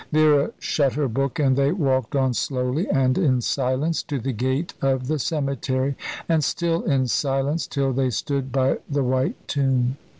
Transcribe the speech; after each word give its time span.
Vera 0.11 0.51
shut 0.57 0.93
her 0.93 1.07
book, 1.07 1.37
and 1.37 1.55
they 1.55 1.71
walked 1.71 2.15
on 2.15 2.33
slowly 2.33 2.89
and 2.89 3.19
in 3.19 3.39
silence 3.39 4.01
to 4.01 4.17
the 4.17 4.31
gate 4.33 4.73
of 4.81 5.05
the 5.05 5.19
cemetery, 5.19 5.95
and 6.27 6.43
still 6.43 6.81
in 6.85 7.05
silence 7.05 7.67
till 7.67 7.93
they 7.93 8.09
stood 8.09 8.51
by 8.51 8.79
the 8.89 9.03
white 9.03 9.47
tomb. 9.47 9.97